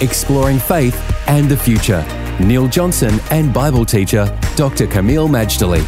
[0.00, 0.96] Exploring faith
[1.28, 2.02] and the future.
[2.40, 4.24] Neil Johnson and Bible teacher
[4.56, 4.86] Dr.
[4.86, 5.84] Kameel Majdali.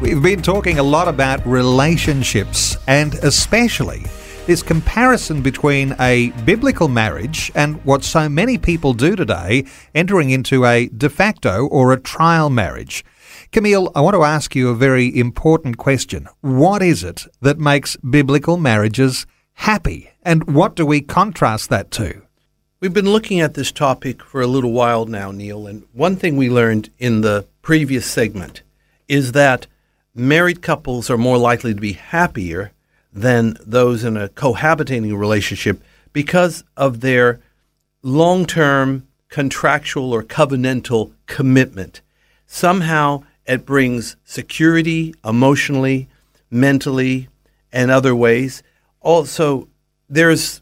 [0.00, 4.02] We've been talking a lot about relationships and especially
[4.46, 10.66] this comparison between a biblical marriage and what so many people do today, entering into
[10.66, 13.04] a de facto or a trial marriage.
[13.52, 16.28] Kameel, I want to ask you a very important question.
[16.40, 20.10] What is it that makes biblical marriages happy?
[20.24, 22.22] And what do we contrast that to?
[22.82, 26.36] We've been looking at this topic for a little while now, Neil, and one thing
[26.36, 28.62] we learned in the previous segment
[29.06, 29.68] is that
[30.16, 32.72] married couples are more likely to be happier
[33.12, 35.80] than those in a cohabitating relationship
[36.12, 37.38] because of their
[38.02, 42.00] long term contractual or covenantal commitment.
[42.48, 46.08] Somehow it brings security emotionally,
[46.50, 47.28] mentally,
[47.72, 48.60] and other ways.
[49.00, 49.68] Also,
[50.08, 50.61] there's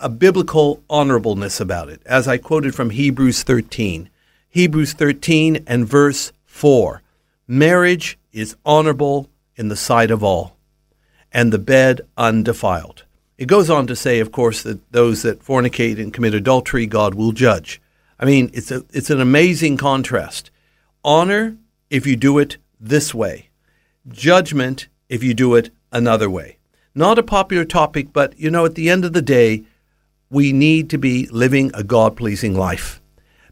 [0.00, 4.08] a biblical honorableness about it, as I quoted from Hebrews 13.
[4.48, 7.02] Hebrews 13 and verse 4
[7.46, 10.56] Marriage is honorable in the sight of all,
[11.32, 13.04] and the bed undefiled.
[13.36, 17.14] It goes on to say, of course, that those that fornicate and commit adultery, God
[17.14, 17.80] will judge.
[18.18, 20.50] I mean, it's, a, it's an amazing contrast.
[21.02, 21.56] Honor
[21.88, 23.48] if you do it this way,
[24.08, 26.58] judgment if you do it another way.
[26.94, 29.64] Not a popular topic, but you know, at the end of the day,
[30.30, 33.02] we need to be living a God pleasing life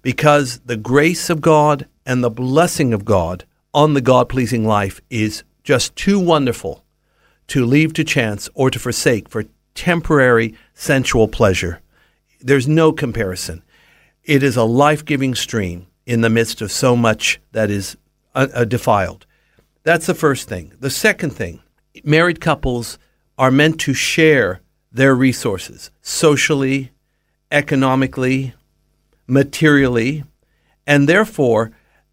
[0.02, 5.00] because the grace of God and the blessing of God on the God pleasing life
[5.10, 6.84] is just too wonderful
[7.48, 9.44] to leave to chance or to forsake for
[9.74, 11.80] temporary sensual pleasure.
[12.40, 13.62] There's no comparison.
[14.22, 17.96] It is a life giving stream in the midst of so much that is
[18.34, 19.26] uh, uh, defiled.
[19.82, 20.72] That's the first thing.
[20.78, 21.60] The second thing
[22.04, 22.98] married couples
[23.36, 26.90] are meant to share their resources socially,
[27.50, 28.54] economically,
[29.26, 30.24] materially,
[30.86, 31.70] and therefore,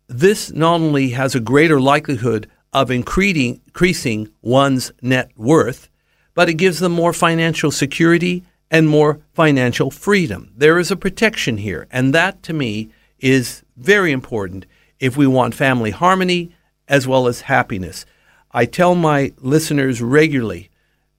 [0.07, 5.89] this not only has a greater likelihood of increasing, one's net worth,
[6.33, 10.51] but it gives them more financial security and more financial freedom.
[10.55, 14.65] There is a protection here, and that to me is very important
[14.99, 16.53] if we want family harmony
[16.87, 18.05] as well as happiness.
[18.51, 20.69] I tell my listeners regularly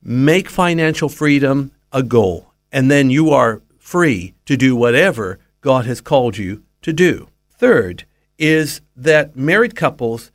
[0.08, 6.00] make financial freedom a goal, and then you are free to do whatever God has
[6.00, 7.28] called you to do.
[7.50, 8.04] Third
[8.38, 10.30] is that married couples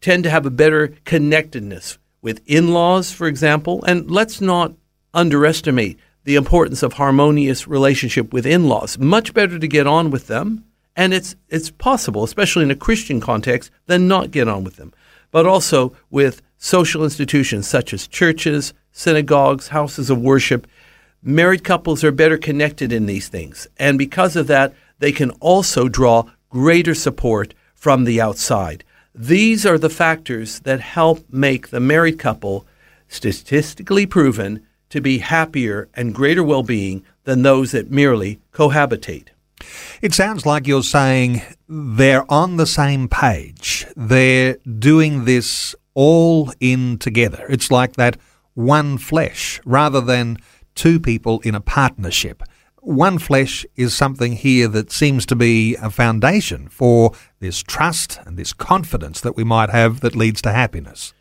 [0.00, 4.74] tend to have a better connectedness with in laws, for example, and let's not
[5.12, 8.96] underestimate the importance of harmonious relationship with in laws.
[8.96, 10.64] Much better to get on with them,
[10.94, 14.92] and it's, it's possible, especially in a Christian context, than not get on with them.
[15.30, 20.66] But also with social institutions such as churches, synagogues, houses of worship.
[21.22, 23.66] Married couples are better connected in these things.
[23.78, 28.84] And because of that, they can also draw greater support from the outside.
[29.14, 32.66] These are the factors that help make the married couple
[33.08, 39.28] statistically proven to be happier and greater well being than those that merely cohabitate.
[40.02, 43.86] It sounds like you're saying they're on the same page.
[43.96, 47.46] They're doing this all in together.
[47.48, 48.16] It's like that
[48.54, 50.38] one flesh rather than
[50.74, 52.42] two people in a partnership.
[52.82, 58.36] One flesh is something here that seems to be a foundation for this trust and
[58.36, 61.12] this confidence that we might have that leads to happiness.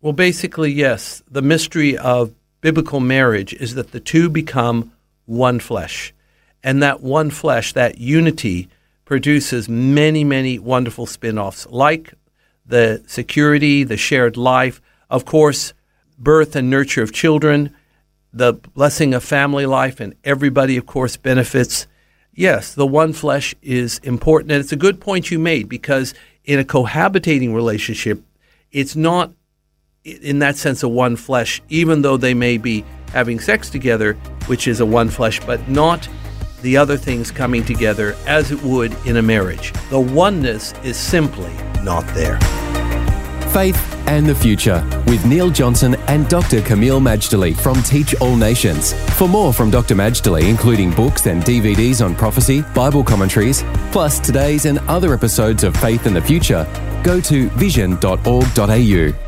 [0.00, 1.24] Well, basically, yes.
[1.28, 4.92] The mystery of biblical marriage is that the two become
[5.24, 6.14] one flesh.
[6.62, 8.68] And that one flesh, that unity,
[9.04, 12.12] produces many, many wonderful spin offs, like
[12.66, 14.82] the security, the shared life.
[15.08, 15.72] Of course,
[16.18, 17.74] birth and nurture of children,
[18.32, 21.86] the blessing of family life, and everybody, of course, benefits.
[22.34, 24.52] Yes, the one flesh is important.
[24.52, 26.12] And it's a good point you made because
[26.44, 28.22] in a cohabitating relationship,
[28.70, 29.32] it's not
[30.04, 34.14] in that sense a one flesh, even though they may be having sex together,
[34.46, 36.06] which is a one flesh, but not
[36.62, 39.72] the other things coming together as it would in a marriage.
[39.90, 41.52] The oneness is simply
[41.82, 42.38] not there.
[43.52, 46.60] faith and the future with Neil Johnson and Dr.
[46.60, 48.92] Kameel Majdali from Teach All Nations.
[49.18, 49.94] For more from Dr.
[49.94, 55.76] Majdali, including books and DVDs on prophecy, Bible commentaries, plus today's and other episodes of
[55.76, 56.66] Faith and the Future,
[57.02, 59.27] go to vision.org.au.